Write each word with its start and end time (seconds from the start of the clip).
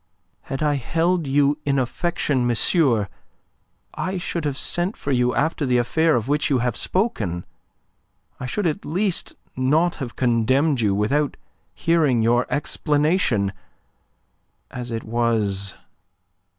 Had 0.49 0.63
I 0.63 0.77
held 0.77 1.27
you 1.27 1.59
in 1.63 1.77
affection, 1.77 2.47
monsieur, 2.47 3.07
I 3.93 4.17
should 4.17 4.45
have 4.45 4.57
sent 4.57 4.97
for 4.97 5.11
you 5.11 5.35
after 5.35 5.63
the 5.63 5.77
affair 5.77 6.15
of 6.15 6.27
which 6.27 6.49
you 6.49 6.57
have 6.57 6.75
spoken. 6.75 7.45
I 8.39 8.47
should 8.47 8.65
at 8.65 8.83
least 8.83 9.35
not 9.55 9.97
have 9.97 10.15
condemned 10.15 10.81
you 10.81 10.95
without 10.95 11.37
hearing 11.75 12.23
your 12.23 12.47
explanation. 12.49 13.53
As 14.71 14.89
it 14.91 15.03
was..." 15.03 15.77